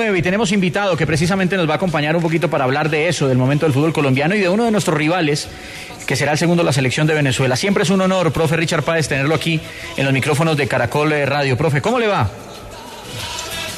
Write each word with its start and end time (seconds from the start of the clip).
admissions.temple.edu/visit. 0.00 0.18
Y 0.18 0.22
tenemos 0.22 0.52
invitado 0.52 0.96
que 0.96 1.06
precisamente 1.06 1.56
nos 1.56 1.68
va 1.68 1.74
a 1.74 1.76
acompañar 1.76 2.16
un 2.16 2.22
poquito 2.22 2.48
para 2.50 2.64
hablar 2.64 2.90
de 2.90 3.08
eso, 3.08 3.28
del 3.28 3.38
momento 3.38 3.66
del 3.66 3.72
fútbol 3.72 3.92
colombiano 3.92 4.34
y 4.34 4.40
de 4.40 4.48
uno 4.48 4.64
de 4.64 4.70
nuestros 4.70 4.96
rivales, 4.96 5.48
que 6.06 6.16
será 6.16 6.32
el 6.32 6.38
segundo 6.38 6.62
de 6.62 6.66
la 6.66 6.72
selección 6.72 7.06
de 7.06 7.14
Venezuela. 7.14 7.56
Siempre 7.56 7.82
es 7.82 7.90
un 7.90 8.00
honor, 8.00 8.32
profe 8.32 8.56
Richard 8.56 8.82
Páez, 8.82 9.08
tenerlo 9.08 9.34
aquí 9.34 9.60
en 9.96 10.04
los 10.04 10.12
micrófonos 10.12 10.56
de 10.56 10.66
Caracol 10.66 11.10
Radio. 11.26 11.56
Profe, 11.56 11.80
¿cómo 11.80 11.98
le 11.98 12.06
va? 12.06 12.28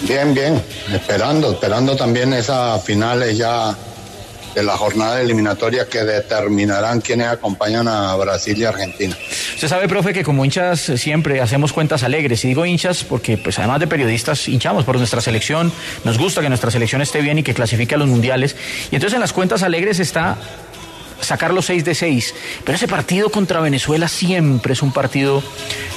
Bien, 0.02 0.34
bien, 0.34 0.62
esperando, 0.92 1.52
esperando 1.52 1.96
también 1.96 2.32
esas 2.34 2.84
finales 2.84 3.38
ya 3.38 3.74
de 4.56 4.62
la 4.62 4.74
jornada 4.78 5.20
eliminatoria 5.20 5.86
que 5.86 6.02
determinarán 6.02 7.02
quiénes 7.02 7.26
acompañan 7.26 7.86
a 7.88 8.16
Brasil 8.16 8.56
y 8.56 8.64
Argentina. 8.64 9.14
Usted 9.54 9.68
sabe, 9.68 9.86
profe, 9.86 10.14
que 10.14 10.24
como 10.24 10.46
hinchas 10.46 10.80
siempre 10.96 11.42
hacemos 11.42 11.74
cuentas 11.74 12.02
alegres. 12.02 12.42
Y 12.42 12.48
digo 12.48 12.64
hinchas 12.64 13.04
porque, 13.04 13.36
pues 13.36 13.58
además 13.58 13.80
de 13.80 13.86
periodistas, 13.86 14.48
hinchamos 14.48 14.86
por 14.86 14.96
nuestra 14.96 15.20
selección. 15.20 15.70
Nos 16.04 16.16
gusta 16.16 16.40
que 16.40 16.48
nuestra 16.48 16.70
selección 16.70 17.02
esté 17.02 17.20
bien 17.20 17.36
y 17.36 17.42
que 17.42 17.52
clasifique 17.52 17.96
a 17.96 17.98
los 17.98 18.08
mundiales. 18.08 18.56
Y 18.90 18.94
entonces 18.94 19.12
en 19.12 19.20
las 19.20 19.34
cuentas 19.34 19.62
alegres 19.62 20.00
está 20.00 20.38
sacar 21.20 21.52
los 21.52 21.66
6 21.66 21.84
de 21.84 21.94
6. 21.94 22.34
Pero 22.64 22.76
ese 22.76 22.88
partido 22.88 23.30
contra 23.30 23.60
Venezuela 23.60 24.08
siempre 24.08 24.72
es 24.74 24.82
un 24.82 24.92
partido 24.92 25.42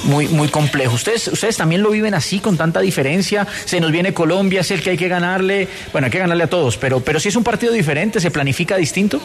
muy, 0.04 0.28
muy 0.28 0.48
complejo. 0.48 0.94
¿Ustedes, 0.94 1.28
ustedes 1.28 1.56
también 1.56 1.82
lo 1.82 1.90
viven 1.90 2.14
así, 2.14 2.40
con 2.40 2.56
tanta 2.56 2.80
diferencia. 2.80 3.46
Se 3.64 3.80
nos 3.80 3.92
viene 3.92 4.14
Colombia, 4.14 4.60
es 4.60 4.70
el 4.70 4.82
que 4.82 4.90
hay 4.90 4.96
que 4.96 5.08
ganarle. 5.08 5.68
Bueno, 5.92 6.06
hay 6.06 6.10
que 6.10 6.18
ganarle 6.18 6.44
a 6.44 6.50
todos, 6.50 6.76
pero, 6.76 7.00
pero 7.00 7.20
si 7.20 7.28
es 7.28 7.36
un 7.36 7.44
partido 7.44 7.72
diferente, 7.72 8.20
¿se 8.20 8.30
planifica 8.30 8.76
distinto? 8.76 9.20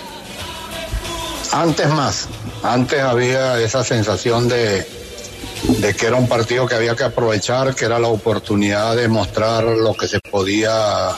Antes 1.52 1.88
más. 1.90 2.28
Antes 2.64 3.02
había 3.02 3.60
esa 3.62 3.84
sensación 3.84 4.48
de, 4.48 4.86
de 5.80 5.94
que 5.96 6.08
era 6.08 6.16
un 6.16 6.28
partido 6.28 6.66
que 6.66 6.76
había 6.76 6.96
que 6.96 7.04
aprovechar, 7.04 7.76
que 7.76 7.86
era 7.86 8.00
la 8.00 8.08
oportunidad 8.08 8.96
de 8.96 9.08
mostrar 9.08 9.64
lo 9.64 9.94
que 9.94 10.08
se 10.08 10.20
podía 10.20 11.10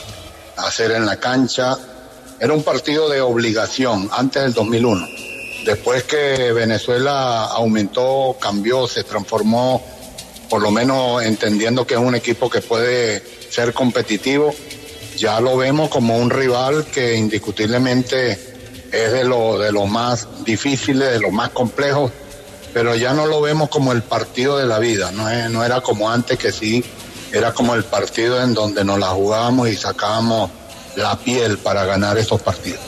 hacer 0.56 0.92
en 0.92 1.06
la 1.06 1.16
cancha 1.16 1.76
era 2.40 2.52
un 2.52 2.62
partido 2.62 3.08
de 3.08 3.20
obligación 3.20 4.08
antes 4.12 4.42
del 4.42 4.54
2001. 4.54 5.08
Después 5.64 6.04
que 6.04 6.52
Venezuela 6.52 7.46
aumentó, 7.46 8.36
cambió, 8.40 8.86
se 8.86 9.04
transformó, 9.04 9.84
por 10.48 10.62
lo 10.62 10.70
menos 10.70 11.22
entendiendo 11.22 11.86
que 11.86 11.94
es 11.94 12.00
un 12.00 12.14
equipo 12.14 12.48
que 12.48 12.60
puede 12.60 13.22
ser 13.50 13.74
competitivo, 13.74 14.54
ya 15.16 15.40
lo 15.40 15.56
vemos 15.56 15.88
como 15.88 16.16
un 16.16 16.30
rival 16.30 16.86
que 16.86 17.16
indiscutiblemente 17.16 18.32
es 18.92 19.12
de 19.12 19.24
lo, 19.24 19.58
de 19.58 19.72
lo 19.72 19.86
más 19.86 20.44
difíciles, 20.44 21.10
de 21.10 21.20
lo 21.20 21.30
más 21.32 21.50
complejos, 21.50 22.12
pero 22.72 22.94
ya 22.94 23.12
no 23.12 23.26
lo 23.26 23.40
vemos 23.40 23.68
como 23.68 23.92
el 23.92 24.02
partido 24.02 24.56
de 24.58 24.66
la 24.66 24.78
vida, 24.78 25.10
no, 25.10 25.28
no 25.48 25.64
era 25.64 25.80
como 25.80 26.08
antes 26.08 26.38
que 26.38 26.52
sí, 26.52 26.84
era 27.32 27.52
como 27.52 27.74
el 27.74 27.84
partido 27.84 28.40
en 28.42 28.54
donde 28.54 28.84
nos 28.84 28.98
la 28.98 29.08
jugábamos 29.08 29.68
y 29.68 29.76
sacábamos 29.76 30.50
la 30.98 31.16
piel 31.16 31.58
para 31.58 31.84
ganar 31.84 32.18
estos 32.18 32.42
partidos. 32.42 32.80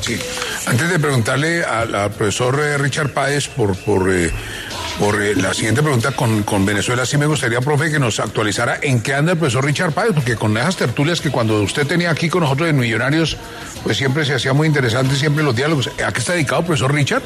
Sí. 0.00 0.18
Antes 0.66 0.90
de 0.90 0.98
preguntarle 0.98 1.64
al, 1.64 2.10
profesor 2.12 2.60
eh, 2.60 2.78
Richard 2.78 3.12
Páez 3.12 3.48
por, 3.48 3.76
por, 3.76 4.12
eh, 4.12 4.32
por 4.98 5.22
eh, 5.22 5.34
la 5.36 5.54
siguiente 5.54 5.82
pregunta 5.82 6.12
con, 6.12 6.42
con, 6.42 6.66
Venezuela, 6.66 7.06
sí 7.06 7.16
me 7.16 7.26
gustaría, 7.26 7.60
profe, 7.60 7.90
que 7.90 7.98
nos 7.98 8.18
actualizara 8.18 8.78
en 8.82 9.00
qué 9.00 9.14
anda 9.14 9.32
el 9.32 9.38
profesor 9.38 9.64
Richard 9.64 9.92
Páez, 9.92 10.12
porque 10.14 10.36
con 10.36 10.56
esas 10.56 10.76
tertulias 10.76 11.20
que 11.20 11.30
cuando 11.30 11.60
usted 11.62 11.86
tenía 11.86 12.10
aquí 12.10 12.28
con 12.28 12.42
nosotros 12.42 12.68
en 12.68 12.76
Millonarios, 12.76 13.36
pues 13.82 13.96
siempre 13.96 14.24
se 14.24 14.34
hacía 14.34 14.52
muy 14.52 14.66
interesante, 14.66 15.14
siempre 15.16 15.44
los 15.44 15.54
diálogos. 15.54 15.88
¿A 16.04 16.12
qué 16.12 16.18
está 16.18 16.32
dedicado 16.32 16.60
el 16.60 16.66
profesor 16.66 16.92
Richard? 16.92 17.22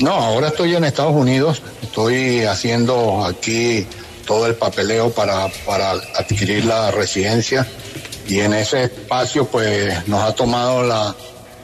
No, 0.00 0.12
ahora 0.12 0.48
estoy 0.48 0.74
en 0.74 0.84
Estados 0.84 1.14
Unidos, 1.14 1.62
estoy 1.82 2.44
haciendo 2.44 3.24
aquí 3.24 3.86
todo 4.26 4.46
el 4.46 4.56
papeleo 4.56 5.10
para, 5.10 5.48
para 5.64 5.92
adquirir 5.92 6.64
la 6.64 6.90
residencia 6.90 7.66
y 8.28 8.40
en 8.40 8.54
ese 8.54 8.84
espacio 8.84 9.46
pues 9.46 10.06
nos 10.08 10.22
ha 10.22 10.34
tomado 10.34 10.82
la, 10.82 11.14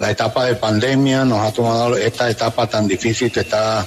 etapa 0.08 0.46
de 0.46 0.56
pandemia, 0.56 1.24
nos 1.24 1.46
ha 1.46 1.52
tomado 1.52 1.96
esta 1.96 2.28
etapa 2.28 2.66
tan 2.66 2.88
difícil 2.88 3.30
que 3.30 3.40
está 3.40 3.86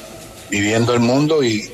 viviendo 0.49 0.93
el 0.93 1.01
mundo 1.01 1.43
y, 1.43 1.69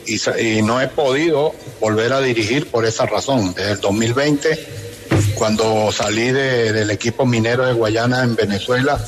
no 0.64 0.82
he 0.82 0.88
podido 0.88 1.54
volver 1.80 2.12
a 2.14 2.22
dirigir 2.22 2.68
por 2.68 2.86
esa 2.86 3.06
razón. 3.06 3.54
Desde 3.54 3.74
el 3.74 3.80
2020, 3.80 4.68
cuando 5.36 5.92
salí 5.92 6.32
del 6.32 6.90
equipo 6.90 7.26
minero 7.26 7.68
de 7.68 7.74
Guayana 7.74 8.24
en 8.24 8.36
Venezuela, 8.36 9.00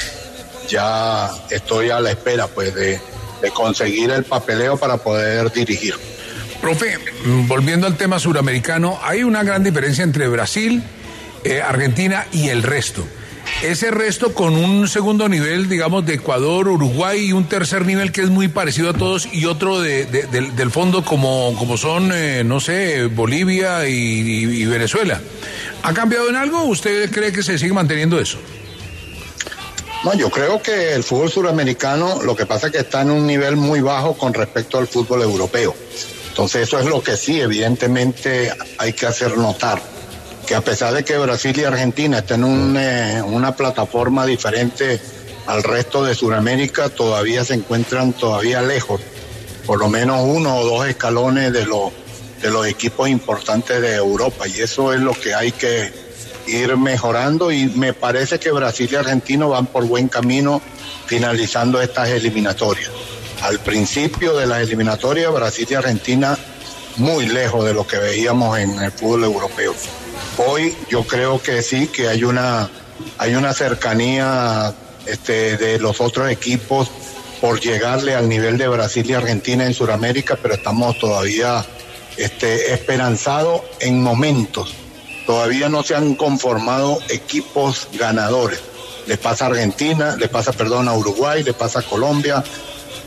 ya 0.69 1.31
estoy 1.49 1.89
a 1.89 1.99
la 1.99 2.11
espera 2.11 2.47
pues 2.47 2.75
de, 2.75 3.01
de 3.41 3.51
conseguir 3.51 4.11
el 4.11 4.25
papeleo 4.25 4.77
para 4.77 4.97
poder 4.97 5.51
dirigir. 5.51 5.95
Profe, 6.61 6.97
volviendo 7.47 7.87
al 7.87 7.97
tema 7.97 8.19
suramericano, 8.19 8.99
hay 9.03 9.23
una 9.23 9.43
gran 9.43 9.63
diferencia 9.63 10.03
entre 10.03 10.27
Brasil 10.27 10.83
eh, 11.43 11.61
Argentina 11.61 12.25
y 12.31 12.49
el 12.49 12.63
resto. 12.63 13.05
Ese 13.61 13.91
resto 13.91 14.33
con 14.33 14.55
un 14.55 14.87
segundo 14.87 15.29
nivel, 15.29 15.69
digamos, 15.69 16.05
de 16.05 16.15
Ecuador, 16.15 16.67
Uruguay 16.67 17.27
y 17.27 17.31
un 17.33 17.47
tercer 17.47 17.85
nivel 17.85 18.11
que 18.11 18.21
es 18.21 18.29
muy 18.29 18.47
parecido 18.47 18.89
a 18.89 18.93
todos 18.93 19.27
y 19.31 19.45
otro 19.45 19.79
de, 19.79 20.05
del, 20.05 20.71
fondo 20.71 21.03
como, 21.05 21.55
como 21.57 21.77
son, 21.77 22.11
eh, 22.13 22.43
no 22.43 22.59
sé, 22.59 23.05
Bolivia 23.05 23.87
y, 23.87 24.65
Venezuela. 24.65 25.21
¿Ha 25.83 25.93
cambiado 25.93 26.29
en 26.29 26.35
algo 26.35 26.61
o 26.61 26.65
usted 26.65 27.09
cree 27.11 27.31
que 27.31 27.43
se 27.43 27.57
sigue 27.57 27.73
manteniendo 27.73 28.19
eso? 28.19 28.37
No, 30.03 30.13
yo 30.13 30.29
creo 30.29 30.61
que 30.61 30.93
el 30.93 31.03
fútbol 31.03 31.29
suramericano 31.29 32.21
lo 32.21 32.35
que 32.35 32.45
pasa 32.45 32.67
es 32.67 32.73
que 32.73 32.79
está 32.79 33.01
en 33.01 33.11
un 33.11 33.25
nivel 33.25 33.55
muy 33.55 33.79
bajo 33.79 34.17
con 34.17 34.33
respecto 34.33 34.77
al 34.77 34.87
fútbol 34.87 35.21
europeo. 35.21 35.73
Entonces 36.29 36.63
eso 36.63 36.79
es 36.79 36.85
lo 36.85 37.01
que 37.01 37.15
sí, 37.15 37.39
evidentemente 37.39 38.51
hay 38.77 38.91
que 38.91 39.05
hacer 39.05 39.37
notar 39.37 39.92
que 40.45 40.55
a 40.55 40.61
pesar 40.61 40.93
de 40.93 41.03
que 41.03 41.17
Brasil 41.17 41.57
y 41.57 41.63
Argentina 41.63 42.19
estén 42.19 42.43
en 42.43 42.75
eh, 42.77 43.21
una 43.21 43.55
plataforma 43.55 44.25
diferente 44.25 44.99
al 45.47 45.63
resto 45.63 46.03
de 46.03 46.15
Sudamérica, 46.15 46.89
todavía 46.89 47.43
se 47.43 47.53
encuentran 47.53 48.13
todavía 48.13 48.61
lejos, 48.61 49.01
por 49.65 49.79
lo 49.79 49.89
menos 49.89 50.21
uno 50.23 50.57
o 50.57 50.65
dos 50.65 50.87
escalones 50.87 51.53
de 51.53 51.65
los, 51.65 51.91
de 52.41 52.51
los 52.51 52.67
equipos 52.67 53.09
importantes 53.09 53.81
de 53.81 53.95
Europa. 53.95 54.47
Y 54.47 54.61
eso 54.61 54.93
es 54.93 55.01
lo 55.01 55.13
que 55.13 55.33
hay 55.33 55.51
que 55.51 55.91
ir 56.47 56.75
mejorando 56.75 57.51
y 57.51 57.67
me 57.67 57.93
parece 57.93 58.39
que 58.39 58.51
Brasil 58.51 58.89
y 58.91 58.95
Argentina 58.95 59.45
van 59.45 59.65
por 59.67 59.85
buen 59.85 60.09
camino 60.09 60.61
finalizando 61.05 61.81
estas 61.81 62.09
eliminatorias. 62.09 62.91
Al 63.41 63.59
principio 63.59 64.35
de 64.35 64.47
las 64.47 64.61
eliminatorias, 64.61 65.31
Brasil 65.33 65.67
y 65.69 65.73
Argentina 65.73 66.37
muy 66.97 67.27
lejos 67.27 67.65
de 67.65 67.73
lo 67.73 67.87
que 67.87 67.97
veíamos 67.97 68.57
en 68.59 68.79
el 68.81 68.91
fútbol 68.91 69.23
europeo. 69.23 69.73
Hoy 70.37 70.75
yo 70.89 71.03
creo 71.03 71.41
que 71.41 71.61
sí, 71.61 71.87
que 71.87 72.07
hay 72.07 72.23
una, 72.23 72.69
hay 73.19 73.35
una 73.35 73.53
cercanía 73.53 74.73
este, 75.05 75.57
de 75.57 75.77
los 75.77 76.01
otros 76.01 76.31
equipos 76.31 76.89
por 77.39 77.59
llegarle 77.59 78.15
al 78.15 78.27
nivel 78.27 78.57
de 78.57 78.67
Brasil 78.67 79.07
y 79.07 79.13
Argentina 79.13 79.65
en 79.65 79.73
Sudamérica, 79.73 80.37
pero 80.41 80.55
estamos 80.55 80.97
todavía 80.97 81.63
este, 82.17 82.73
esperanzados 82.73 83.61
en 83.79 84.01
momentos. 84.01 84.73
Todavía 85.27 85.69
no 85.69 85.83
se 85.83 85.95
han 85.95 86.15
conformado 86.15 86.99
equipos 87.09 87.87
ganadores. 87.93 88.59
Le 89.05 89.17
pasa 89.17 89.45
a 89.45 89.49
Argentina, 89.49 90.15
le 90.15 90.29
pasa, 90.29 90.51
perdón, 90.51 90.87
a 90.87 90.93
Uruguay, 90.93 91.43
le 91.43 91.53
pasa 91.53 91.79
a 91.79 91.83
Colombia, 91.83 92.43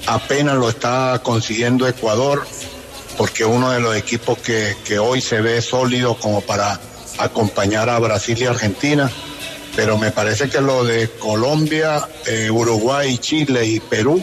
apenas 0.07 0.55
lo 0.57 0.69
está 0.69 1.21
consiguiendo 1.25 1.89
Ecuador, 1.89 2.47
porque 3.17 3.45
uno 3.45 3.73
de 3.73 3.81
los 3.81 3.97
equipos 3.97 4.39
que, 4.39 4.77
que 4.85 4.99
hoy 4.99 5.21
se 5.21 5.41
ve 5.41 5.61
sólido 5.61 6.15
como 6.19 6.41
para 6.43 6.79
acompañar 7.19 7.89
a 7.89 7.99
Brasil 7.99 8.37
y 8.41 8.45
Argentina, 8.45 9.11
pero 9.75 9.99
me 9.99 10.11
parece 10.11 10.49
que 10.49 10.61
lo 10.61 10.85
de 10.85 11.09
Colombia, 11.11 12.09
eh, 12.27 12.51
Uruguay, 12.51 13.19
Chile 13.19 13.67
y 13.67 13.81
Perú 13.81 14.23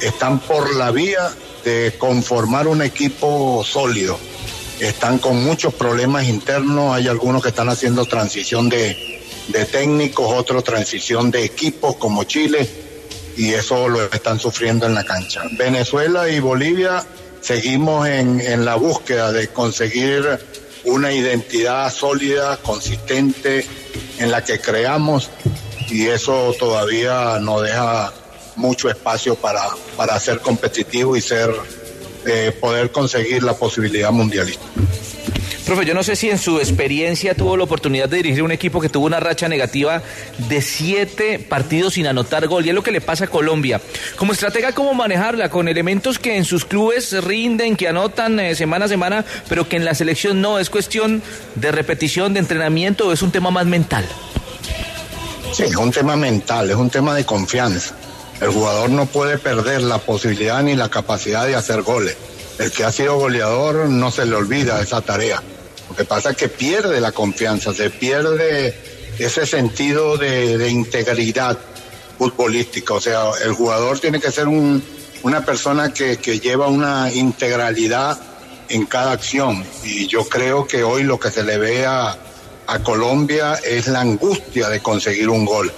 están 0.00 0.40
por 0.40 0.74
la 0.74 0.90
vía 0.90 1.30
de 1.64 1.94
conformar 1.98 2.66
un 2.66 2.82
equipo 2.82 3.64
sólido. 3.64 4.18
Están 4.80 5.18
con 5.18 5.44
muchos 5.44 5.74
problemas 5.74 6.24
internos, 6.24 6.94
hay 6.94 7.06
algunos 7.06 7.42
que 7.42 7.50
están 7.50 7.68
haciendo 7.68 8.04
transición 8.04 8.68
de, 8.68 8.96
de 9.48 9.64
técnicos, 9.64 10.32
otros 10.32 10.64
transición 10.64 11.30
de 11.30 11.44
equipos 11.44 11.96
como 11.96 12.24
Chile, 12.24 12.68
y 13.36 13.52
eso 13.52 13.88
lo 13.88 14.02
están 14.10 14.40
sufriendo 14.40 14.86
en 14.86 14.94
la 14.94 15.04
cancha. 15.04 15.42
Venezuela 15.56 16.28
y 16.28 16.40
Bolivia 16.40 17.04
seguimos 17.40 18.08
en, 18.08 18.40
en 18.40 18.64
la 18.64 18.74
búsqueda 18.74 19.32
de 19.32 19.48
conseguir 19.48 20.38
una 20.84 21.12
identidad 21.12 21.92
sólida, 21.92 22.56
consistente, 22.58 23.66
en 24.18 24.30
la 24.30 24.44
que 24.44 24.60
creamos 24.60 25.30
y 25.88 26.06
eso 26.06 26.54
todavía 26.58 27.38
no 27.40 27.60
deja 27.60 28.12
mucho 28.56 28.88
espacio 28.88 29.34
para, 29.34 29.62
para 29.96 30.18
ser 30.18 30.40
competitivo 30.40 31.16
y 31.16 31.20
ser 31.20 31.50
eh, 32.26 32.56
poder 32.60 32.90
conseguir 32.90 33.42
la 33.42 33.54
posibilidad 33.54 34.10
mundialista. 34.10 34.64
Profe, 35.64 35.84
yo 35.84 35.94
no 35.94 36.02
sé 36.02 36.16
si 36.16 36.28
en 36.28 36.38
su 36.38 36.58
experiencia 36.58 37.34
tuvo 37.34 37.56
la 37.56 37.62
oportunidad 37.62 38.08
de 38.08 38.16
dirigir 38.16 38.42
un 38.42 38.50
equipo 38.50 38.80
que 38.80 38.88
tuvo 38.88 39.06
una 39.06 39.20
racha 39.20 39.48
negativa 39.48 40.02
de 40.48 40.60
siete 40.60 41.38
partidos 41.38 41.94
sin 41.94 42.08
anotar 42.08 42.48
gol. 42.48 42.66
Y 42.66 42.70
es 42.70 42.74
lo 42.74 42.82
que 42.82 42.90
le 42.90 43.00
pasa 43.00 43.24
a 43.24 43.28
Colombia. 43.28 43.80
Como 44.16 44.32
estratega, 44.32 44.72
¿cómo 44.72 44.92
manejarla? 44.92 45.50
Con 45.50 45.68
elementos 45.68 46.18
que 46.18 46.36
en 46.36 46.44
sus 46.44 46.64
clubes 46.64 47.12
rinden, 47.22 47.76
que 47.76 47.86
anotan 47.86 48.40
eh, 48.40 48.56
semana 48.56 48.86
a 48.86 48.88
semana, 48.88 49.24
pero 49.48 49.68
que 49.68 49.76
en 49.76 49.84
la 49.84 49.94
selección 49.94 50.40
no. 50.40 50.58
¿Es 50.58 50.68
cuestión 50.68 51.22
de 51.54 51.70
repetición, 51.70 52.34
de 52.34 52.40
entrenamiento 52.40 53.06
o 53.06 53.12
es 53.12 53.22
un 53.22 53.30
tema 53.30 53.52
más 53.52 53.66
mental? 53.66 54.04
Sí, 55.52 55.62
es 55.62 55.76
un 55.76 55.92
tema 55.92 56.16
mental, 56.16 56.70
es 56.70 56.76
un 56.76 56.90
tema 56.90 57.14
de 57.14 57.24
confianza. 57.24 57.94
El 58.40 58.48
jugador 58.48 58.90
no 58.90 59.06
puede 59.06 59.38
perder 59.38 59.82
la 59.82 59.98
posibilidad 59.98 60.60
ni 60.64 60.74
la 60.74 60.88
capacidad 60.88 61.46
de 61.46 61.54
hacer 61.54 61.82
goles. 61.82 62.16
El 62.58 62.72
que 62.72 62.84
ha 62.84 62.90
sido 62.90 63.16
goleador 63.16 63.88
no 63.88 64.10
se 64.10 64.26
le 64.26 64.34
olvida 64.34 64.80
esa 64.80 65.00
tarea. 65.00 65.40
Lo 65.92 65.96
que 65.96 66.04
pasa 66.06 66.30
es 66.30 66.38
que 66.38 66.48
pierde 66.48 67.02
la 67.02 67.12
confianza, 67.12 67.74
se 67.74 67.90
pierde 67.90 68.74
ese 69.18 69.44
sentido 69.44 70.16
de, 70.16 70.70
integridad 70.70 71.58
futbolística. 72.16 72.94
O 72.94 73.00
sea, 73.00 73.24
el 73.44 73.52
jugador 73.52 73.98
tiene 73.98 74.18
que 74.18 74.30
ser 74.30 74.48
una 74.48 75.44
persona 75.44 75.92
que, 75.92 76.16
lleva 76.16 76.68
una 76.68 77.12
integralidad 77.12 78.18
en 78.70 78.86
cada 78.86 79.12
acción. 79.12 79.62
Y 79.84 80.06
yo 80.06 80.26
creo 80.26 80.66
que 80.66 80.82
hoy 80.82 81.02
lo 81.02 81.20
que 81.20 81.30
se 81.30 81.42
le 81.44 81.58
ve 81.58 81.84
a, 81.84 82.16
Colombia 82.82 83.60
es 83.62 83.86
la 83.86 84.00
angustia 84.00 84.70
de 84.70 84.80
conseguir 84.80 85.28
un 85.28 85.44
gol. 85.44 85.70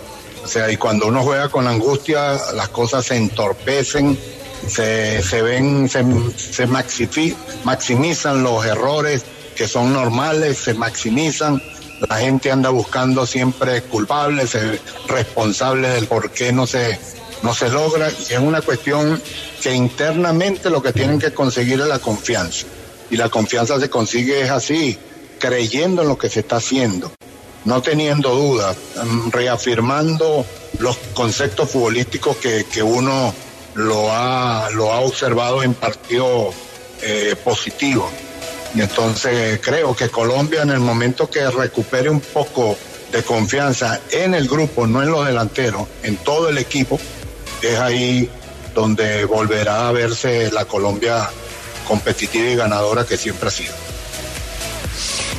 O 0.44 0.46
sea, 0.46 0.70
y 0.70 0.76
cuando 0.76 1.08
uno 1.08 1.24
juega 1.24 1.48
con 1.48 1.66
angustia, 1.66 2.38
las 2.54 2.68
cosas 2.68 3.06
se 3.06 3.16
entorpecen, 3.16 4.16
se, 4.68 5.42
ven, 5.42 5.88
se, 5.88 6.04
se 6.36 6.66
maximizan 6.68 8.44
los 8.44 8.64
errores 8.64 9.24
que 9.54 9.68
son 9.68 9.92
normales, 9.92 10.58
se 10.58 10.74
maximizan, 10.74 11.62
la 12.08 12.18
gente 12.18 12.50
anda 12.50 12.70
buscando 12.70 13.26
siempre 13.26 13.82
culpables, 13.82 14.54
eh, 14.54 14.80
responsables 15.08 15.94
del 15.94 16.06
por 16.06 16.30
qué 16.30 16.52
no 16.52 16.66
se, 16.66 16.98
no 17.42 17.54
se 17.54 17.68
logra, 17.68 18.10
y 18.10 18.32
es 18.34 18.38
una 18.38 18.60
cuestión 18.60 19.20
que 19.62 19.72
internamente 19.72 20.70
lo 20.70 20.82
que 20.82 20.92
tienen 20.92 21.18
que 21.18 21.32
conseguir 21.32 21.80
es 21.80 21.86
la 21.86 21.98
confianza. 21.98 22.66
Y 23.10 23.16
la 23.16 23.28
confianza 23.28 23.78
se 23.78 23.88
consigue 23.88 24.42
es 24.42 24.50
así, 24.50 24.98
creyendo 25.38 26.02
en 26.02 26.08
lo 26.08 26.18
que 26.18 26.28
se 26.28 26.40
está 26.40 26.56
haciendo, 26.56 27.12
no 27.64 27.80
teniendo 27.80 28.34
dudas, 28.34 28.76
mm, 29.04 29.30
reafirmando 29.30 30.44
los 30.78 30.96
conceptos 31.14 31.70
futbolísticos 31.70 32.36
que, 32.38 32.64
que 32.64 32.82
uno 32.82 33.32
lo 33.74 34.10
ha, 34.12 34.70
lo 34.70 34.92
ha 34.92 35.00
observado 35.00 35.62
en 35.62 35.74
partidos 35.74 36.54
eh, 37.02 37.36
positivos. 37.42 38.10
Y 38.74 38.80
entonces 38.80 39.60
creo 39.62 39.94
que 39.94 40.08
Colombia 40.08 40.62
en 40.62 40.70
el 40.70 40.80
momento 40.80 41.30
que 41.30 41.48
recupere 41.48 42.10
un 42.10 42.20
poco 42.20 42.76
de 43.12 43.22
confianza 43.22 44.00
en 44.10 44.34
el 44.34 44.48
grupo, 44.48 44.86
no 44.86 45.02
en 45.02 45.10
los 45.10 45.24
delanteros, 45.24 45.86
en 46.02 46.16
todo 46.16 46.48
el 46.48 46.58
equipo, 46.58 46.98
es 47.62 47.78
ahí 47.78 48.28
donde 48.74 49.24
volverá 49.24 49.88
a 49.88 49.92
verse 49.92 50.50
la 50.50 50.64
Colombia 50.64 51.30
competitiva 51.86 52.46
y 52.46 52.56
ganadora 52.56 53.04
que 53.04 53.16
siempre 53.16 53.48
ha 53.48 53.52
sido. 53.52 53.72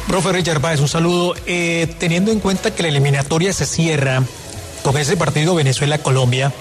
Profe 0.08 0.32
Richard 0.32 0.62
Páez, 0.62 0.80
un 0.80 0.88
saludo. 0.88 1.34
Eh, 1.46 1.94
teniendo 2.00 2.32
en 2.32 2.40
cuenta 2.40 2.74
que 2.74 2.84
la 2.84 2.90
eliminatoria 2.90 3.52
se 3.52 3.66
cierra 3.66 4.24
con 4.84 4.96
ese 4.98 5.18
partido 5.18 5.56
Venezuela-Colombia, 5.56 6.54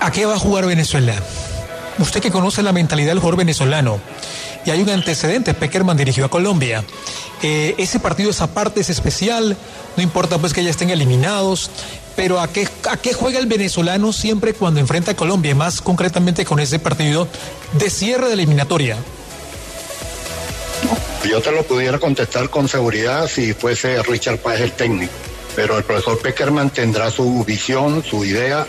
¿a 0.00 0.12
qué 0.12 0.26
va 0.26 0.34
a 0.34 0.38
jugar 0.38 0.66
Venezuela? 0.66 1.14
Usted 1.98 2.20
que 2.20 2.30
conoce 2.30 2.62
la 2.62 2.72
mentalidad 2.72 3.08
del 3.08 3.20
jugador 3.20 3.38
venezolano, 3.38 4.00
y 4.64 4.70
hay 4.70 4.80
un 4.80 4.90
antecedente, 4.90 5.54
Peckerman 5.54 5.96
dirigió 5.96 6.24
a 6.24 6.28
Colombia. 6.30 6.84
Eh, 7.42 7.74
ese 7.78 8.00
partido, 8.00 8.30
esa 8.30 8.48
parte 8.48 8.80
es 8.80 8.90
especial, 8.90 9.56
no 9.96 10.02
importa 10.02 10.38
pues 10.38 10.52
que 10.52 10.64
ya 10.64 10.70
estén 10.70 10.90
eliminados, 10.90 11.70
pero 12.16 12.40
¿a 12.40 12.48
qué, 12.48 12.68
¿a 12.88 12.96
qué 12.96 13.12
juega 13.12 13.38
el 13.38 13.46
venezolano 13.46 14.12
siempre 14.12 14.54
cuando 14.54 14.80
enfrenta 14.80 15.12
a 15.12 15.16
Colombia, 15.16 15.54
más 15.54 15.80
concretamente 15.80 16.44
con 16.44 16.60
ese 16.60 16.78
partido 16.78 17.28
de 17.72 17.90
cierre 17.90 18.28
de 18.28 18.34
eliminatoria? 18.34 18.96
Yo 21.28 21.40
te 21.40 21.50
lo 21.50 21.62
pudiera 21.62 21.98
contestar 21.98 22.50
con 22.50 22.68
seguridad 22.68 23.28
si 23.28 23.54
fuese 23.54 24.02
Richard 24.02 24.38
Páez 24.38 24.60
el 24.60 24.72
técnico, 24.72 25.12
pero 25.56 25.76
el 25.78 25.84
profesor 25.84 26.18
Peckerman 26.20 26.70
tendrá 26.70 27.10
su 27.10 27.44
visión, 27.44 28.04
su 28.04 28.24
idea 28.24 28.66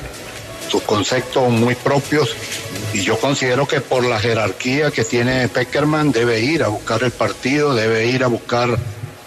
sus 0.69 0.83
conceptos 0.83 1.50
muy 1.50 1.75
propios 1.75 2.36
y 2.95 3.01
yo 3.01 3.19
considero 3.19 3.68
que 3.68 3.81
por 3.81 4.06
la 4.06 4.21
jerarquía 4.21 4.89
que 4.89 5.03
tiene 5.03 5.50
Peckerman 5.50 6.13
debe 6.13 6.39
ir 6.39 6.63
a 6.63 6.69
buscar 6.69 7.03
el 7.03 7.12
partido, 7.12 7.75
debe 7.75 8.06
ir 8.06 8.24
a 8.24 8.27
buscar 8.27 8.69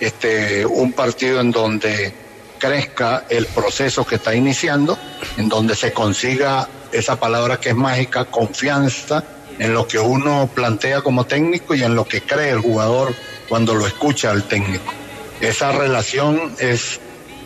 este 0.01 0.65
un 0.65 0.95
partido 0.95 1.39
en 1.41 1.51
donde 1.51 2.15
crezca 2.59 3.25
el 3.29 3.45
proceso 3.45 4.07
que 4.07 4.15
está 4.15 4.35
iniciando, 4.35 4.99
en 5.37 5.51
donde 5.51 5.77
se 5.77 5.93
consiga 5.93 6.67
esa 6.93 7.21
palabra 7.21 7.61
que 7.61 7.69
es 7.69 7.75
mágica, 7.75 8.25
confianza 8.25 9.23
en 9.59 9.75
lo 9.75 9.87
que 9.87 9.99
uno 9.99 10.49
plantea 10.55 11.03
como 11.03 11.27
técnico 11.27 11.75
y 11.75 11.83
en 11.83 11.95
lo 11.95 12.07
que 12.07 12.23
cree 12.23 12.53
el 12.53 12.61
jugador 12.61 13.15
cuando 13.51 13.75
lo 13.75 13.87
escucha 13.87 14.31
al 14.31 14.45
técnico. 14.45 14.95
Esa 15.43 15.73
relación 15.73 16.55
es 16.59 17.01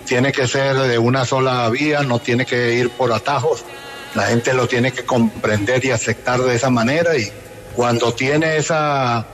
tiene 0.06 0.30
que 0.30 0.46
ser 0.46 0.76
de 0.76 0.98
una 0.98 1.24
sola 1.24 1.69
vía, 1.69 2.02
no 2.04 2.20
tiene 2.20 2.46
que 2.46 2.74
ir 2.74 2.90
por 2.90 3.12
atajos, 3.12 3.64
la 4.14 4.26
gente 4.26 4.52
lo 4.52 4.68
tiene 4.68 4.92
que 4.92 5.04
comprender 5.04 5.84
y 5.84 5.90
aceptar 5.90 6.40
de 6.40 6.54
esa 6.54 6.70
manera 6.70 7.16
y 7.16 7.30
cuando 7.74 8.12
tiene 8.12 8.56
esa 8.56 9.26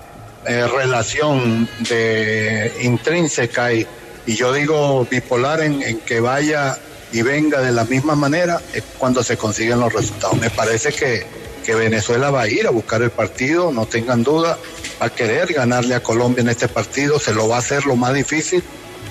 eh, 0.46 0.66
relación 0.66 1.69
de 1.88 2.72
intrínseca 2.82 3.72
y, 3.72 3.86
y 4.26 4.34
yo 4.36 4.52
digo 4.52 5.06
bipolar 5.10 5.60
en, 5.62 5.82
en, 5.82 5.98
que 6.00 6.20
vaya 6.20 6.78
y 7.12 7.22
venga 7.22 7.60
de 7.60 7.72
la 7.72 7.84
misma 7.84 8.14
manera 8.14 8.60
es 8.72 8.84
cuando 8.98 9.22
se 9.22 9.36
consiguen 9.36 9.80
los 9.80 9.92
resultados. 9.92 10.36
Me 10.38 10.50
parece 10.50 10.92
que, 10.92 11.26
que 11.64 11.75
Venezuela 11.75 12.30
va 12.30 12.42
a 12.42 12.48
ir 12.48 12.66
a 12.66 12.70
buscar 12.70 13.02
el 13.02 13.10
partido, 13.10 13.72
no 13.72 13.86
tengan 13.86 14.22
duda, 14.22 14.58
va 15.02 15.06
a 15.06 15.10
querer 15.10 15.52
ganarle 15.52 15.94
a 15.94 16.02
Colombia 16.02 16.42
en 16.42 16.50
este 16.50 16.69
partido, 16.69 17.19
se 17.19 17.34
lo 17.34 17.48
va 17.48 17.56
a 17.56 17.58
hacer 17.58 17.86
lo 17.86 17.96
más 17.96 18.14
difícil 18.14 18.62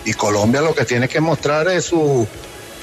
y 0.05 0.13
Colombia 0.13 0.61
lo 0.61 0.73
que 0.73 0.85
tiene 0.85 1.09
que 1.09 1.19
mostrar 1.19 1.67
es 1.67 1.85
su 1.85 2.25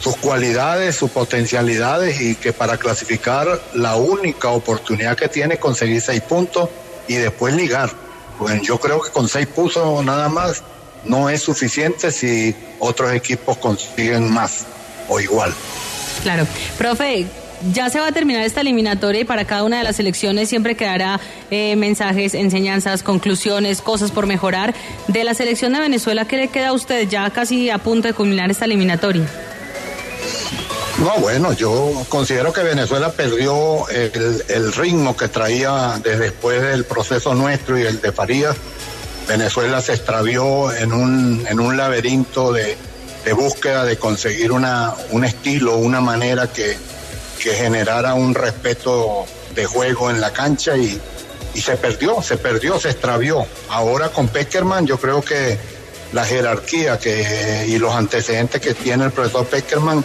sus 0.00 0.16
cualidades, 0.16 0.96
sus 0.96 1.10
potencialidades 1.10 2.20
y 2.20 2.34
que 2.34 2.52
para 2.52 2.76
clasificar 2.76 3.60
la 3.74 3.96
única 3.96 4.50
oportunidad 4.50 5.16
que 5.16 5.28
tiene 5.28 5.54
es 5.54 5.60
conseguir 5.60 6.00
seis 6.00 6.20
puntos 6.20 6.68
y 7.08 7.14
después 7.14 7.54
ligar. 7.54 7.90
Pues 8.38 8.62
yo 8.62 8.78
creo 8.78 9.00
que 9.00 9.10
con 9.10 9.28
seis 9.28 9.46
puntos 9.46 10.04
nada 10.04 10.28
más 10.28 10.62
no 11.04 11.28
es 11.28 11.42
suficiente 11.42 12.10
si 12.10 12.54
otros 12.78 13.12
equipos 13.12 13.56
consiguen 13.58 14.30
más 14.32 14.64
o 15.08 15.20
igual. 15.20 15.54
Claro. 16.22 16.46
Profe, 16.78 17.26
ya 17.72 17.88
se 17.90 18.00
va 18.00 18.08
a 18.08 18.12
terminar 18.12 18.42
esta 18.44 18.60
eliminatoria 18.60 19.22
y 19.22 19.24
para 19.24 19.44
cada 19.44 19.64
una 19.64 19.78
de 19.78 19.84
las 19.84 19.98
elecciones 20.00 20.48
siempre 20.48 20.74
quedará 20.74 21.20
eh, 21.50 21.76
mensajes, 21.76 22.34
enseñanzas, 22.34 23.02
conclusiones, 23.02 23.80
cosas 23.80 24.10
por 24.10 24.26
mejorar. 24.26 24.74
De 25.08 25.24
la 25.24 25.34
selección 25.34 25.72
de 25.72 25.80
Venezuela, 25.80 26.26
¿qué 26.26 26.36
le 26.36 26.48
queda 26.48 26.68
a 26.68 26.72
usted 26.72 27.08
ya 27.08 27.28
casi 27.30 27.70
a 27.70 27.78
punto 27.78 28.08
de 28.08 28.14
culminar 28.14 28.50
esta 28.50 28.64
eliminatoria? 28.64 29.26
No, 30.98 31.18
bueno, 31.18 31.52
yo 31.52 32.06
considero 32.08 32.52
que 32.52 32.62
Venezuela 32.62 33.10
perdió 33.10 33.88
el, 33.88 34.72
ritmo 34.72 35.16
que 35.16 35.26
traía 35.26 36.00
desde 36.02 36.24
después 36.24 36.62
del 36.62 36.84
proceso 36.84 37.34
nuestro 37.34 37.76
y 37.76 37.82
el 37.82 38.00
de 38.00 38.12
Farías. 38.12 38.56
Venezuela 39.26 39.80
se 39.80 39.94
extravió 39.94 40.72
en 40.72 40.92
un, 40.92 41.44
en 41.48 41.58
un 41.58 41.76
laberinto 41.76 42.52
de, 42.52 42.76
búsqueda 43.34 43.84
de 43.84 43.96
conseguir 43.96 44.52
una, 44.52 44.94
un 45.10 45.24
estilo, 45.24 45.76
una 45.76 46.00
manera 46.00 46.48
que, 46.48 46.76
generara 47.38 48.14
un 48.14 48.34
respeto 48.34 49.26
de 49.54 49.66
juego 49.66 50.10
en 50.10 50.18
la 50.18 50.32
cancha 50.32 50.78
y, 50.78 50.98
y 51.52 51.60
se 51.60 51.76
perdió, 51.76 52.22
se 52.22 52.38
perdió, 52.38 52.80
se 52.80 52.88
extravió. 52.90 53.44
Ahora 53.68 54.08
con 54.08 54.28
Peckerman 54.28 54.86
yo 54.86 54.98
creo 54.98 55.20
que 55.20 55.58
la 56.14 56.24
jerarquía 56.24 56.98
que, 56.98 57.66
y 57.68 57.76
los 57.78 57.92
antecedentes 57.92 58.62
que 58.62 58.72
tiene 58.72 59.04
el 59.04 59.10
profesor 59.10 59.44
Peckerman 59.46 60.02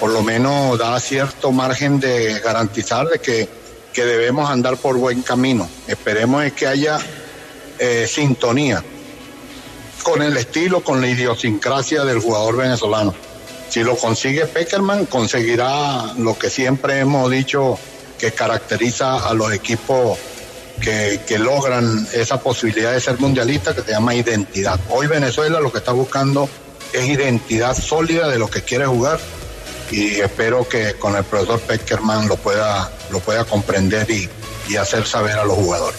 por 0.00 0.10
lo 0.10 0.22
menos 0.22 0.78
da 0.78 0.98
cierto 1.00 1.52
margen 1.52 2.00
de 2.00 2.40
garantizar 2.40 3.06
de 3.08 3.18
que, 3.18 3.48
que 3.92 4.04
debemos 4.04 4.50
andar 4.50 4.76
por 4.76 4.96
buen 4.96 5.22
camino. 5.22 5.68
Esperemos 5.86 6.44
que 6.52 6.66
haya 6.66 6.98
eh, 7.78 8.06
sintonía 8.08 8.82
con 10.02 10.22
el 10.22 10.36
estilo, 10.36 10.82
con 10.82 11.00
la 11.00 11.08
idiosincrasia 11.08 12.04
del 12.04 12.20
jugador 12.20 12.56
venezolano. 12.56 13.14
Si 13.68 13.82
lo 13.82 13.96
consigue 13.96 14.46
Peckerman, 14.46 15.06
conseguirá 15.06 16.12
lo 16.18 16.38
que 16.38 16.50
siempre 16.50 16.98
hemos 16.98 17.30
dicho 17.30 17.78
que 18.18 18.32
caracteriza 18.32 19.26
a 19.26 19.34
los 19.34 19.52
equipos 19.52 20.18
que, 20.80 21.20
que, 21.26 21.38
logran 21.38 22.06
esa 22.12 22.40
posibilidad 22.40 22.92
de 22.92 23.00
ser 23.00 23.18
mundialista 23.18 23.74
que 23.74 23.82
se 23.82 23.92
llama 23.92 24.14
identidad. 24.14 24.78
Hoy 24.90 25.06
Venezuela 25.06 25.60
lo 25.60 25.72
que 25.72 25.78
está 25.78 25.92
buscando 25.92 26.48
es 26.92 27.08
identidad 27.08 27.76
sólida 27.76 28.28
de 28.28 28.38
lo 28.38 28.48
que 28.48 28.62
quiere 28.62 28.86
jugar 28.86 29.18
y 29.94 30.20
espero 30.20 30.68
que 30.68 30.94
con 30.94 31.14
el 31.16 31.24
profesor 31.24 31.60
Peckerman 31.60 32.26
lo 32.26 32.36
pueda, 32.36 32.90
lo 33.10 33.20
pueda 33.20 33.44
comprender 33.44 34.10
y, 34.10 34.28
y 34.68 34.76
hacer 34.76 35.06
saber 35.06 35.38
a 35.38 35.44
los 35.44 35.56
jugadores. 35.56 35.98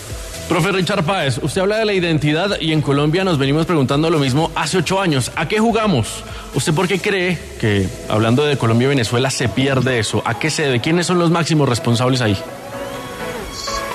Profe 0.50 0.72
Richard 0.72 1.04
Páez, 1.04 1.40
usted 1.42 1.62
habla 1.62 1.78
de 1.78 1.86
la 1.86 1.94
identidad 1.94 2.60
y 2.60 2.72
en 2.72 2.82
Colombia 2.82 3.24
nos 3.24 3.40
venimos 3.40 3.66
preguntando 3.66 4.10
lo 4.12 4.20
mismo 4.20 4.52
hace 4.54 4.78
ocho 4.78 5.02
años. 5.02 5.32
¿A 5.36 5.48
qué 5.48 5.60
jugamos? 5.60 6.24
¿Usted 6.54 6.74
por 6.74 6.88
qué 6.88 7.00
cree 7.00 7.40
que, 7.60 7.88
hablando 8.10 8.46
de 8.46 8.56
Colombia 8.56 8.86
y 8.86 8.90
Venezuela, 8.90 9.32
se 9.32 9.50
pierde 9.50 9.98
eso? 9.98 10.22
¿A 10.24 10.38
qué 10.38 10.52
se 10.52 10.64
debe? 10.64 10.82
¿Quiénes 10.82 11.08
son 11.08 11.18
los 11.18 11.32
máximos 11.32 11.68
responsables 11.68 12.22
ahí? 12.22 12.38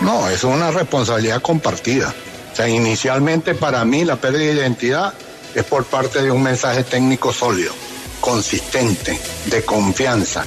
No, 0.00 0.28
es 0.28 0.42
una 0.42 0.72
responsabilidad 0.72 1.40
compartida. 1.40 2.12
O 2.52 2.56
sea, 2.56 2.68
inicialmente 2.68 3.54
para 3.54 3.84
mí 3.84 4.04
la 4.04 4.16
pérdida 4.16 4.46
de 4.46 4.60
identidad 4.60 5.14
es 5.54 5.64
por 5.64 5.84
parte 5.84 6.20
de 6.20 6.32
un 6.32 6.42
mensaje 6.42 6.82
técnico 6.82 7.32
sólido, 7.32 7.72
consistente, 8.20 9.18
de 9.46 9.62
confianza. 9.62 10.44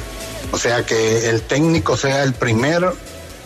O 0.52 0.58
sea, 0.58 0.86
que 0.86 1.30
el 1.30 1.42
técnico 1.42 1.98
sea 1.98 2.24
el 2.24 2.34
primer 2.34 2.94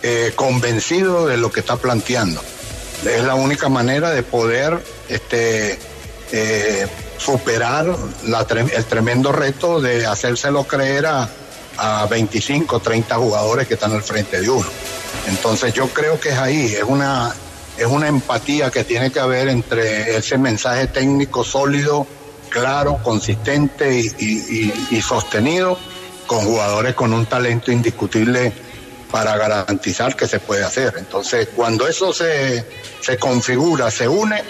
eh, 0.02 0.32
convencido 0.36 1.26
de 1.26 1.36
lo 1.36 1.50
que 1.50 1.60
está 1.60 1.76
planteando. 1.76 2.40
Es 3.04 3.24
la 3.24 3.34
única 3.34 3.68
manera 3.68 4.10
de 4.10 4.22
poder 4.22 4.78
este, 5.08 5.78
eh, 6.32 6.86
superar 7.16 7.96
el 8.24 8.84
tremendo 8.84 9.32
reto 9.32 9.80
de 9.80 10.06
hacérselo 10.06 10.64
creer 10.64 11.06
a, 11.06 11.28
a 11.78 12.06
25, 12.06 12.80
30 12.80 13.14
jugadores 13.16 13.66
que 13.66 13.74
están 13.74 13.92
al 13.92 14.02
frente 14.02 14.40
de 14.40 14.50
uno. 14.50 14.68
Entonces 15.28 15.72
yo 15.72 15.88
creo 15.88 16.20
que 16.20 16.30
es 16.30 16.38
ahí, 16.38 16.74
es 16.74 16.82
una, 16.82 17.34
es 17.76 17.86
una 17.86 18.08
empatía 18.08 18.70
que 18.70 18.84
tiene 18.84 19.10
que 19.10 19.20
haber 19.20 19.48
entre 19.48 20.16
ese 20.16 20.36
mensaje 20.36 20.88
técnico 20.88 21.44
sólido, 21.44 22.06
claro, 22.48 22.98
consistente 23.02 23.98
y, 23.98 25.00
sostenido, 25.00 25.78
con 26.26 26.40
jugadores 26.40 26.94
con 26.94 27.12
un 27.12 27.26
talento 27.26 27.72
indiscutible 27.72 28.52
para 29.10 29.36
garantizar 29.36 30.14
que 30.16 30.26
se 30.26 30.40
puede 30.40 30.64
hacer. 30.64 30.94
Entonces, 30.98 31.48
cuando 31.54 31.86
eso 31.86 32.12
se, 32.12 32.64
se 33.00 33.16
configura, 33.16 33.90
se 33.90 34.06
une, 34.06 34.42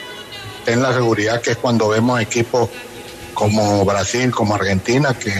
ten 0.64 0.83
la 0.83 0.93
seguridad 0.93 1.40
que 1.40 1.52
es 1.52 1.57
cuando 1.57 1.88
vemos 1.88 2.21
equipos 2.21 2.69
como 3.35 3.85
Brasil, 3.85 4.31
como 4.33 4.55
Argentina, 4.55 5.14
que 5.14 5.33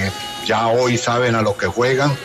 ya 0.47 0.69
hoy 0.69 0.97
saben 0.97 1.35
a 1.35 1.43
lo 1.43 1.57
que 1.57 1.67
juegan 1.67 2.17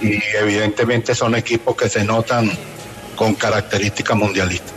y 0.00 0.22
evidentemente 0.36 1.14
son 1.14 1.34
equipos 1.34 1.76
que 1.76 1.88
se 1.88 2.04
notan 2.04 2.50
con 3.16 3.34
características 3.34 4.16
mundialistas. 4.16 4.72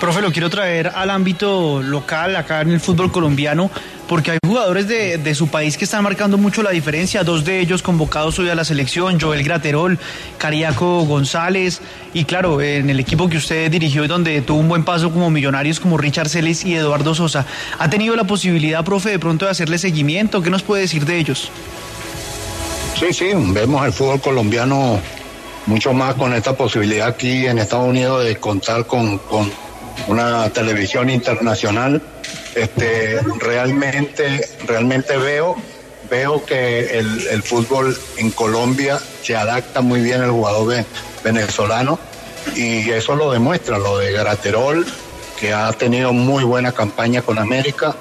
Profe, 0.00 0.20
lo 0.20 0.32
quiero 0.32 0.50
traer 0.50 0.88
al 0.88 1.10
ámbito 1.10 1.80
local, 1.82 2.36
acá 2.36 2.60
en 2.60 2.72
el 2.72 2.80
fútbol 2.80 3.10
colombiano, 3.10 3.70
porque 4.08 4.32
hay 4.32 4.38
jugadores 4.44 4.88
de, 4.88 5.34
su 5.34 5.48
país 5.48 5.76
que 5.76 5.84
están 5.84 6.04
marcando 6.04 6.38
mucho 6.38 6.62
la 6.62 6.70
diferencia, 6.70 7.24
dos 7.24 7.44
de 7.44 7.60
ellos 7.60 7.82
convocados 7.82 8.38
hoy 8.38 8.48
a 8.50 8.54
la 8.54 8.64
selección, 8.64 9.20
Joel 9.20 9.42
Graterol, 9.42 9.98
Cariaco 10.38 11.04
González, 11.06 11.80
y 12.12 12.24
claro, 12.24 12.60
en 12.60 12.90
el 12.90 13.00
equipo 13.00 13.28
que 13.28 13.36
usted 13.36 13.70
dirigió 13.70 14.04
y 14.04 14.08
donde 14.08 14.40
tuvo 14.42 14.58
un 14.58 14.68
buen 14.68 14.84
paso 14.84 15.10
como 15.10 15.30
millonarios 15.30 15.80
como 15.80 15.96
Richard 15.96 16.28
Celes 16.28 16.64
y 16.64 16.74
Eduardo 16.74 17.14
Sosa. 17.14 17.46
¿Ha 17.78 17.90
tenido 17.90 18.14
la 18.16 18.24
posibilidad, 18.24 18.84
profe, 18.84 19.10
de 19.10 19.18
pronto 19.18 19.46
de 19.46 19.50
hacerle 19.50 19.78
seguimiento? 19.78 20.42
¿Qué 20.42 20.50
nos 20.50 20.62
puede 20.62 20.82
decir 20.82 21.04
de 21.04 21.18
ellos? 21.18 21.50
Sí, 22.98 23.12
sí, 23.12 23.30
vemos 23.34 23.84
el 23.84 23.92
fútbol 23.92 24.20
colombiano 24.20 25.00
mucho 25.66 25.92
más 25.92 26.14
con 26.14 26.32
esta 26.34 26.54
posibilidad 26.54 27.08
aquí 27.08 27.46
en 27.46 27.58
Estados 27.58 27.88
Unidos 27.88 28.24
de 28.24 28.36
contar 28.36 28.86
con, 28.86 29.20
una 30.08 30.50
televisión 30.50 31.08
internacional. 31.10 32.02
Este, 32.54 33.20
realmente, 33.40 34.48
realmente 34.66 35.16
veo, 35.16 35.56
veo 36.08 36.44
que 36.44 36.98
el, 36.98 37.42
fútbol 37.42 37.96
en 38.16 38.30
Colombia 38.30 39.00
se 39.22 39.34
adapta 39.34 39.80
muy 39.80 40.00
bien 40.00 40.22
al 40.22 40.30
jugador 40.30 40.84
venezolano 41.24 41.98
y 42.54 42.88
eso 42.90 43.16
lo 43.16 43.32
demuestra, 43.32 43.78
lo 43.78 43.98
de 43.98 44.12
Graterol, 44.12 44.86
que 45.40 45.52
ha 45.52 45.72
tenido 45.72 46.12
muy 46.12 46.44
buena 46.44 46.70
campaña 46.70 47.22
con 47.22 47.38
América, 47.38 47.96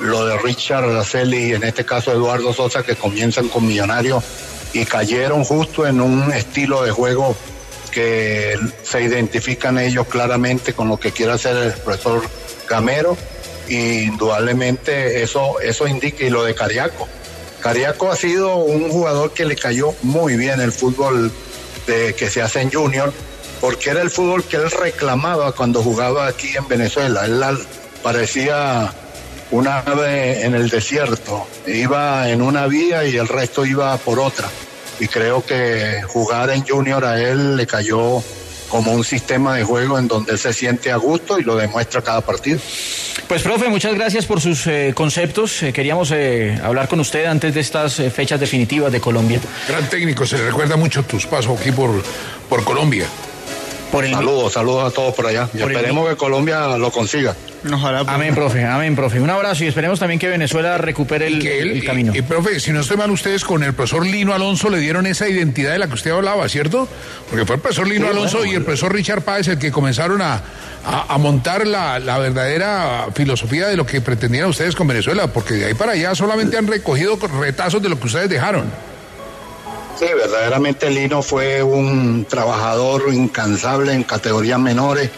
lo 0.00 0.24
de 0.24 0.38
Richard 0.38 0.84
Araceli 0.84 1.50
y 1.50 1.52
en 1.52 1.64
este 1.64 1.84
caso 1.84 2.12
Eduardo 2.12 2.54
Sosa 2.54 2.82
que 2.82 2.96
comienzan 2.96 3.48
con 3.48 3.66
Millonarios 3.66 4.24
y 4.72 4.86
cayeron 4.86 5.44
justo 5.44 5.86
en 5.86 6.00
un 6.00 6.32
estilo 6.32 6.82
de 6.82 6.92
juego 6.92 7.36
que 7.90 8.56
se 8.82 9.02
identifican 9.02 9.78
ellos 9.78 10.06
claramente 10.06 10.72
con 10.72 10.88
lo 10.88 10.98
que 10.98 11.10
quiere 11.10 11.32
hacer 11.32 11.56
el 11.56 11.72
profesor 11.72 12.22
Gamero 12.68 13.16
y 13.68 14.00
indudablemente 14.04 15.22
eso, 15.22 15.60
eso 15.60 15.86
indica 15.86 16.24
y 16.24 16.30
lo 16.30 16.44
de 16.44 16.54
Cariaco. 16.54 17.08
Cariaco 17.60 18.10
ha 18.10 18.16
sido 18.16 18.56
un 18.56 18.88
jugador 18.90 19.32
que 19.32 19.44
le 19.44 19.56
cayó 19.56 19.94
muy 20.02 20.36
bien 20.36 20.60
el 20.60 20.72
fútbol 20.72 21.32
de, 21.86 22.14
que 22.14 22.30
se 22.30 22.40
hace 22.42 22.60
en 22.60 22.70
junior 22.70 23.12
porque 23.60 23.90
era 23.90 24.02
el 24.02 24.10
fútbol 24.10 24.44
que 24.44 24.56
él 24.56 24.70
reclamaba 24.70 25.52
cuando 25.52 25.82
jugaba 25.82 26.26
aquí 26.26 26.56
en 26.56 26.68
Venezuela. 26.68 27.24
Él 27.24 27.42
parecía 28.02 28.92
una 29.50 29.78
ave 29.80 30.44
en 30.44 30.54
el 30.54 30.68
desierto, 30.68 31.46
iba 31.66 32.28
en 32.30 32.42
una 32.42 32.66
vía 32.66 33.04
y 33.04 33.16
el 33.16 33.28
resto 33.28 33.64
iba 33.64 33.96
por 33.96 34.18
otra. 34.20 34.48
Y 35.00 35.08
creo 35.08 35.44
que 35.44 36.02
jugar 36.06 36.50
en 36.50 36.66
junior 36.66 37.04
a 37.04 37.20
él 37.20 37.56
le 37.56 37.66
cayó 37.66 38.22
como 38.68 38.92
un 38.92 39.04
sistema 39.04 39.56
de 39.56 39.64
juego 39.64 39.98
en 39.98 40.08
donde 40.08 40.32
él 40.32 40.38
se 40.38 40.52
siente 40.52 40.92
a 40.92 40.96
gusto 40.96 41.38
y 41.38 41.42
lo 41.42 41.56
demuestra 41.56 42.02
cada 42.02 42.20
partido. 42.20 42.60
Pues 43.28 43.42
profe, 43.42 43.68
muchas 43.68 43.94
gracias 43.94 44.24
por 44.24 44.40
sus 44.40 44.66
eh, 44.66 44.92
conceptos. 44.94 45.62
Eh, 45.62 45.70
queríamos 45.70 46.10
eh, 46.12 46.58
hablar 46.64 46.88
con 46.88 46.98
usted 46.98 47.26
antes 47.26 47.52
de 47.52 47.60
estas 47.60 47.96
fechas 48.10 48.40
definitivas 48.40 48.90
de 48.90 49.00
Colombia. 49.00 49.38
Gran 49.68 49.86
técnico, 49.90 50.24
se 50.24 50.38
le 50.38 50.46
recuerda 50.46 50.76
mucho 50.76 51.02
tus 51.02 51.26
pasos 51.26 51.60
aquí 51.60 51.70
por, 51.70 52.02
por 52.48 52.64
Colombia. 52.64 53.06
Saludos, 53.90 54.52
saludos 54.52 54.92
a 54.92 54.94
todos 54.94 55.14
por 55.14 55.26
allá. 55.26 55.48
Y 55.54 55.60
esperemos 55.60 56.08
que 56.08 56.16
Colombia 56.16 56.76
lo 56.78 56.90
consiga. 56.90 57.34
Ojalá. 57.72 58.00
Amén, 58.06 58.34
profe, 58.34 58.64
amén, 58.64 58.94
profe. 58.94 59.20
Un 59.20 59.30
abrazo 59.30 59.64
y 59.64 59.66
esperemos 59.66 59.98
también 59.98 60.18
que 60.18 60.28
Venezuela 60.28 60.78
recupere 60.78 61.26
el, 61.26 61.84
camino. 61.84 62.12
Y, 62.14 62.22
profe, 62.22 62.60
si 62.60 62.72
no 62.72 62.80
estoy 62.80 62.96
mal, 62.96 63.10
ustedes 63.10 63.44
con 63.44 63.62
el 63.62 63.74
profesor 63.74 64.06
Lino 64.06 64.32
Alonso 64.32 64.70
le 64.70 64.78
dieron 64.78 65.06
esa 65.06 65.28
identidad 65.28 65.72
de 65.72 65.78
la 65.78 65.88
que 65.88 65.94
usted 65.94 66.12
hablaba, 66.12 66.48
¿cierto? 66.48 66.88
Porque 67.28 67.44
fue 67.44 67.56
el 67.56 67.62
profesor 67.62 67.88
Lino 67.88 68.08
Alonso 68.08 68.44
y 68.44 68.54
el 68.54 68.62
profesor 68.62 68.92
Richard 68.92 69.22
Páez 69.22 69.48
el 69.48 69.58
que 69.58 69.72
comenzaron 69.72 70.22
a, 70.22 70.40
montar 71.18 71.66
la, 71.66 71.98
la, 71.98 72.18
verdadera 72.18 73.08
filosofía 73.14 73.66
de 73.68 73.76
lo 73.76 73.84
que 73.84 74.00
pretendían 74.00 74.48
ustedes 74.48 74.76
con 74.76 74.86
Venezuela, 74.86 75.26
porque 75.26 75.54
de 75.54 75.66
ahí 75.66 75.74
para 75.74 75.92
allá 75.92 76.14
solamente 76.14 76.56
han 76.56 76.66
recogido 76.66 77.18
retazos 77.40 77.82
de 77.82 77.88
lo 77.88 77.98
que 77.98 78.06
ustedes 78.06 78.28
dejaron. 78.28 78.70
Sí, 79.98 80.06
verdaderamente 80.06 80.90
Lino 80.90 81.22
fue 81.22 81.62
un 81.62 82.24
trabajador 82.24 83.12
incansable 83.12 83.92
en 83.92 84.04
categorías 84.04 84.60
menores 84.60 85.10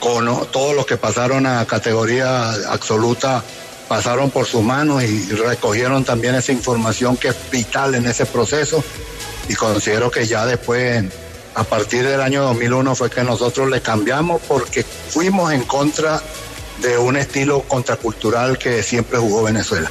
todos 0.00 0.74
los 0.74 0.86
que 0.86 0.96
pasaron 0.96 1.46
a 1.46 1.64
categoría 1.66 2.50
absoluta 2.70 3.42
pasaron 3.88 4.30
por 4.30 4.46
sus 4.46 4.62
manos 4.62 5.02
y 5.02 5.30
recogieron 5.30 6.04
también 6.04 6.34
esa 6.34 6.52
información 6.52 7.16
que 7.16 7.28
es 7.28 7.36
vital 7.50 7.94
en 7.94 8.06
ese 8.06 8.26
proceso 8.26 8.84
y 9.48 9.54
considero 9.54 10.10
que 10.10 10.26
ya 10.26 10.44
después 10.46 11.04
a 11.54 11.64
partir 11.64 12.06
del 12.06 12.20
año 12.20 12.42
2001 12.44 12.94
fue 12.94 13.10
que 13.10 13.24
nosotros 13.24 13.70
le 13.70 13.80
cambiamos 13.80 14.42
porque 14.46 14.84
fuimos 14.84 15.52
en 15.52 15.62
contra 15.62 16.22
de 16.82 16.98
un 16.98 17.16
estilo 17.16 17.62
contracultural 17.62 18.58
que 18.58 18.82
siempre 18.82 19.18
jugó 19.18 19.42
Venezuela. 19.42 19.90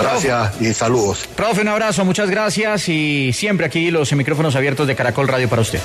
Gracias 0.00 0.60
y 0.60 0.72
saludos. 0.74 1.28
Profe, 1.36 1.60
un 1.62 1.68
abrazo, 1.68 2.04
muchas 2.04 2.30
gracias 2.30 2.88
y 2.88 3.32
siempre 3.32 3.66
aquí 3.66 3.90
los 3.90 4.12
micrófonos 4.12 4.56
abiertos 4.56 4.86
de 4.86 4.96
Caracol 4.96 5.28
Radio 5.28 5.48
para 5.48 5.62
usted. 5.62 5.80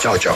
Chao, 0.00 0.16
chao. 0.18 0.34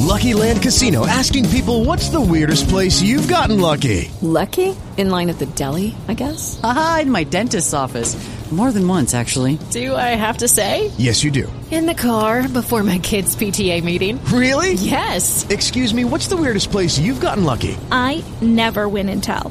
Lucky 0.00 0.34
Land 0.34 0.62
Casino 0.62 1.06
asking 1.06 1.48
people 1.50 1.84
what's 1.84 2.10
the 2.10 2.20
weirdest 2.20 2.68
place 2.68 3.02
you've 3.02 3.26
gotten 3.28 3.60
lucky? 3.60 4.10
Lucky? 4.20 4.76
In 4.96 5.10
line 5.10 5.28
at 5.28 5.38
the 5.38 5.46
deli, 5.46 5.94
I 6.08 6.14
guess? 6.14 6.60
Aha, 6.62 7.00
in 7.02 7.10
my 7.10 7.24
dentist's 7.24 7.74
office. 7.74 8.16
More 8.52 8.70
than 8.70 8.86
once, 8.86 9.14
actually. 9.14 9.58
Do 9.70 9.96
I 9.96 10.14
have 10.14 10.38
to 10.38 10.48
say? 10.48 10.92
Yes, 10.96 11.24
you 11.24 11.32
do. 11.32 11.50
In 11.72 11.86
the 11.86 11.94
car 11.94 12.46
before 12.46 12.84
my 12.84 12.98
kids' 12.98 13.34
PTA 13.34 13.82
meeting. 13.82 14.24
Really? 14.26 14.74
Yes. 14.74 15.44
Excuse 15.50 15.92
me, 15.92 16.04
what's 16.04 16.28
the 16.28 16.36
weirdest 16.36 16.70
place 16.70 16.96
you've 16.96 17.20
gotten 17.20 17.42
lucky? 17.42 17.76
I 17.90 18.22
never 18.40 18.88
win 18.88 19.08
and 19.08 19.20
tell. 19.24 19.50